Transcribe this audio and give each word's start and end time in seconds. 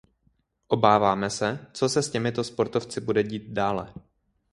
Obáváme 0.67 1.29
se, 1.29 1.67
co 1.73 1.89
se 1.89 2.03
s 2.03 2.09
těmito 2.09 2.43
sportovci 2.43 3.01
bude 3.01 3.23
dít 3.23 3.43
dále. 3.49 3.93